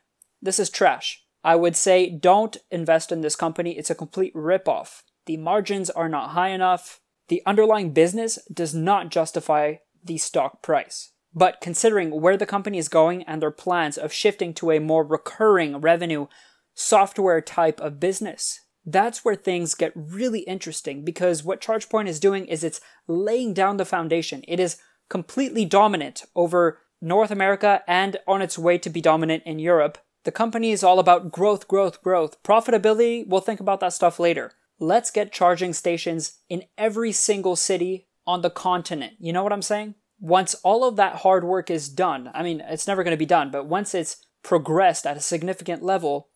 this 0.41 0.59
is 0.59 0.69
trash. 0.69 1.23
I 1.43 1.55
would 1.55 1.75
say 1.75 2.09
don't 2.09 2.57
invest 2.71 3.11
in 3.11 3.21
this 3.21 3.35
company. 3.35 3.77
It's 3.77 3.89
a 3.89 3.95
complete 3.95 4.33
ripoff. 4.33 5.03
The 5.25 5.37
margins 5.37 5.89
are 5.89 6.09
not 6.09 6.31
high 6.31 6.49
enough. 6.49 6.99
The 7.29 7.41
underlying 7.45 7.91
business 7.91 8.39
does 8.51 8.73
not 8.73 9.09
justify 9.09 9.75
the 10.03 10.17
stock 10.17 10.61
price. 10.61 11.11
But 11.33 11.61
considering 11.61 12.21
where 12.21 12.37
the 12.37 12.45
company 12.45 12.77
is 12.77 12.89
going 12.89 13.23
and 13.23 13.41
their 13.41 13.51
plans 13.51 13.97
of 13.97 14.13
shifting 14.13 14.53
to 14.55 14.71
a 14.71 14.79
more 14.79 15.05
recurring 15.05 15.77
revenue 15.77 16.27
software 16.73 17.41
type 17.41 17.79
of 17.79 17.99
business, 17.99 18.61
that's 18.87 19.23
where 19.23 19.35
things 19.35 19.75
get 19.75 19.91
really 19.95 20.39
interesting 20.39 21.03
because 21.03 21.43
what 21.43 21.61
ChargePoint 21.61 22.07
is 22.07 22.19
doing 22.19 22.45
is 22.45 22.63
it's 22.63 22.81
laying 23.07 23.53
down 23.53 23.77
the 23.77 23.85
foundation. 23.85 24.43
It 24.47 24.59
is 24.59 24.77
completely 25.09 25.65
dominant 25.65 26.23
over 26.35 26.79
North 27.01 27.29
America 27.29 27.83
and 27.87 28.17
on 28.27 28.41
its 28.41 28.57
way 28.57 28.79
to 28.79 28.89
be 28.89 29.01
dominant 29.01 29.43
in 29.45 29.59
Europe. 29.59 29.99
The 30.23 30.31
company 30.31 30.71
is 30.71 30.83
all 30.83 30.97
about 30.97 31.31
growth, 31.31 31.67
growth, 31.67 32.01
growth. 32.01 32.41
Profitability, 32.41 33.27
we'll 33.27 33.41
think 33.41 33.59
about 33.59 33.79
that 33.81 33.93
stuff 33.93 34.19
later 34.19 34.53
let's 34.79 35.11
get 35.11 35.31
charging 35.31 35.73
stations 35.73 36.39
in 36.49 36.63
every 36.77 37.11
single 37.11 37.55
city 37.55 38.07
on 38.25 38.41
the 38.41 38.49
continent. 38.49 39.13
You 39.19 39.33
know 39.33 39.43
what 39.43 39.53
I'm 39.53 39.61
saying? 39.61 39.95
Once 40.19 40.55
all 40.63 40.83
of 40.83 40.95
that 40.95 41.17
hard 41.17 41.43
work 41.43 41.69
is 41.69 41.89
done, 41.89 42.29
I 42.33 42.43
mean, 42.43 42.61
it's 42.67 42.87
never 42.87 43.03
going 43.03 43.13
to 43.13 43.17
be 43.17 43.25
done, 43.25 43.51
but 43.51 43.67
once 43.67 43.93
it's 43.93 44.25
progressed 44.43 45.05
at 45.05 45.17
a 45.17 45.21
significant 45.21 45.83
level, 45.83 46.29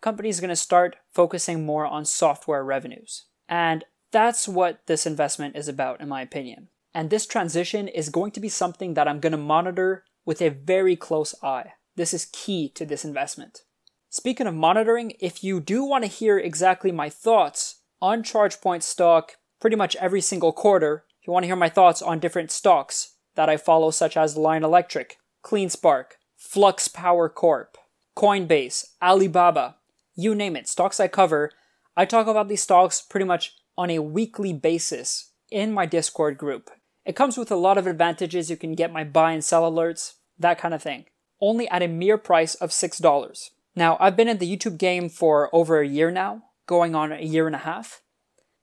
company 0.00 0.28
is 0.28 0.40
going 0.40 0.50
to 0.50 0.56
start 0.56 0.96
focusing 1.12 1.64
more 1.64 1.86
on 1.86 2.04
software 2.04 2.64
revenues. 2.64 3.26
And 3.48 3.84
that's 4.12 4.48
what 4.48 4.86
this 4.86 5.06
investment 5.06 5.56
is 5.56 5.68
about, 5.68 6.00
in 6.00 6.08
my 6.08 6.22
opinion. 6.22 6.68
And 6.94 7.10
this 7.10 7.26
transition 7.26 7.88
is 7.88 8.08
going 8.08 8.32
to 8.32 8.40
be 8.40 8.48
something 8.48 8.94
that 8.94 9.06
I'm 9.06 9.20
going 9.20 9.32
to 9.32 9.38
monitor 9.38 10.04
with 10.24 10.42
a 10.42 10.48
very 10.48 10.96
close 10.96 11.34
eye. 11.42 11.72
This 11.96 12.12
is 12.12 12.30
key 12.32 12.68
to 12.70 12.84
this 12.84 13.04
investment. 13.04 13.62
Speaking 14.08 14.46
of 14.46 14.54
monitoring, 14.54 15.12
if 15.20 15.44
you 15.44 15.60
do 15.60 15.84
want 15.84 16.02
to 16.04 16.10
hear 16.10 16.38
exactly 16.38 16.90
my 16.90 17.08
thoughts 17.08 17.82
on 18.02 18.22
ChargePoint 18.22 18.82
stock 18.82 19.36
pretty 19.60 19.76
much 19.76 19.94
every 19.96 20.20
single 20.20 20.52
quarter, 20.52 21.04
if 21.20 21.26
you 21.26 21.32
want 21.32 21.44
to 21.44 21.46
hear 21.48 21.56
my 21.56 21.68
thoughts 21.68 22.02
on 22.02 22.18
different 22.18 22.50
stocks 22.50 23.14
that 23.36 23.48
I 23.48 23.56
follow, 23.56 23.90
such 23.90 24.16
as 24.16 24.36
Lion 24.36 24.64
Electric, 24.64 25.18
CleanSpark, 25.44 26.12
Flux 26.36 26.88
Power 26.88 27.28
Corp, 27.28 27.76
Coinbase, 28.16 28.86
Alibaba, 29.00 29.76
you 30.20 30.34
name 30.34 30.56
it, 30.56 30.68
stocks 30.68 31.00
I 31.00 31.08
cover, 31.08 31.50
I 31.96 32.04
talk 32.04 32.26
about 32.26 32.48
these 32.48 32.62
stocks 32.62 33.00
pretty 33.00 33.26
much 33.26 33.54
on 33.76 33.90
a 33.90 33.98
weekly 33.98 34.52
basis 34.52 35.32
in 35.50 35.72
my 35.72 35.86
Discord 35.86 36.38
group. 36.38 36.70
It 37.04 37.16
comes 37.16 37.36
with 37.36 37.50
a 37.50 37.56
lot 37.56 37.78
of 37.78 37.86
advantages. 37.86 38.50
You 38.50 38.56
can 38.56 38.74
get 38.74 38.92
my 38.92 39.04
buy 39.04 39.32
and 39.32 39.44
sell 39.44 39.70
alerts, 39.70 40.14
that 40.38 40.58
kind 40.58 40.74
of 40.74 40.82
thing, 40.82 41.06
only 41.40 41.68
at 41.68 41.82
a 41.82 41.88
mere 41.88 42.18
price 42.18 42.54
of 42.54 42.70
$6. 42.70 43.50
Now, 43.74 43.96
I've 44.00 44.16
been 44.16 44.28
in 44.28 44.38
the 44.38 44.56
YouTube 44.56 44.78
game 44.78 45.08
for 45.08 45.48
over 45.54 45.80
a 45.80 45.88
year 45.88 46.10
now, 46.10 46.42
going 46.66 46.94
on 46.94 47.12
a 47.12 47.20
year 47.20 47.46
and 47.46 47.56
a 47.56 47.60
half, 47.60 48.02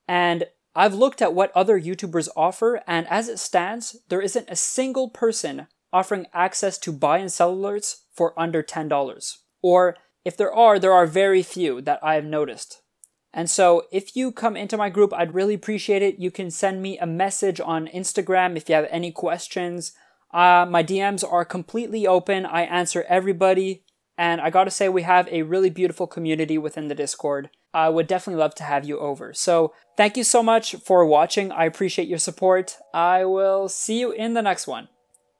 and 0.07 0.45
I've 0.75 0.93
looked 0.93 1.21
at 1.23 1.33
what 1.33 1.51
other 1.55 1.81
YouTubers 1.81 2.29
offer, 2.35 2.81
and 2.85 3.07
as 3.07 3.27
it 3.27 3.39
stands, 3.39 3.97
there 4.09 4.21
isn't 4.21 4.49
a 4.49 4.55
single 4.55 5.09
person 5.09 5.67
offering 5.91 6.27
access 6.33 6.77
to 6.77 6.91
buy 6.91 7.17
and 7.17 7.31
sell 7.31 7.55
alerts 7.55 8.01
for 8.13 8.39
under 8.39 8.61
$10. 8.61 9.37
Or 9.63 9.97
if 10.27 10.35
there 10.35 10.53
are, 10.53 10.77
there 10.77 10.91
are 10.91 11.07
very 11.07 11.41
few 11.41 11.79
that 11.81 12.03
I 12.03 12.15
have 12.15 12.25
noticed. 12.25 12.81
And 13.33 13.49
so 13.49 13.83
if 13.93 14.13
you 14.13 14.33
come 14.33 14.57
into 14.57 14.75
my 14.75 14.89
group, 14.89 15.13
I'd 15.13 15.33
really 15.33 15.53
appreciate 15.53 16.01
it. 16.01 16.19
You 16.19 16.31
can 16.31 16.51
send 16.51 16.81
me 16.81 16.97
a 16.97 17.05
message 17.05 17.61
on 17.61 17.87
Instagram 17.87 18.57
if 18.57 18.67
you 18.67 18.75
have 18.75 18.87
any 18.89 19.13
questions. 19.13 19.93
Uh, 20.33 20.65
my 20.69 20.83
DMs 20.83 21.23
are 21.23 21.45
completely 21.45 22.05
open. 22.05 22.45
I 22.45 22.63
answer 22.63 23.05
everybody. 23.07 23.85
And 24.17 24.41
I 24.41 24.49
gotta 24.49 24.71
say, 24.71 24.89
we 24.89 25.03
have 25.03 25.29
a 25.29 25.43
really 25.43 25.69
beautiful 25.69 26.07
community 26.07 26.57
within 26.57 26.89
the 26.89 26.95
Discord. 26.95 27.49
I 27.73 27.87
would 27.87 28.07
definitely 28.07 28.41
love 28.41 28.55
to 28.55 28.63
have 28.63 28.83
you 28.83 28.99
over. 28.99 29.33
So 29.33 29.73
thank 29.95 30.17
you 30.17 30.25
so 30.25 30.43
much 30.43 30.75
for 30.75 31.05
watching. 31.05 31.53
I 31.53 31.63
appreciate 31.63 32.09
your 32.09 32.17
support. 32.17 32.75
I 32.93 33.23
will 33.23 33.69
see 33.69 34.01
you 34.01 34.11
in 34.11 34.33
the 34.33 34.41
next 34.41 34.67
one. 34.67 34.89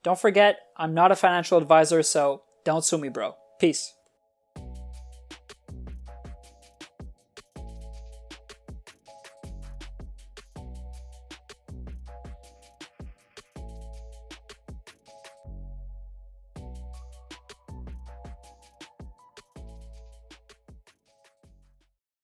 Don't 0.04 0.20
forget, 0.20 0.60
I'm 0.78 0.94
not 0.94 1.12
a 1.12 1.16
financial 1.18 1.58
advisor, 1.58 2.04
so 2.04 2.44
don't 2.64 2.86
sue 2.86 3.00
me, 3.00 3.10
bro. 3.10 3.36
Peace. 3.60 3.97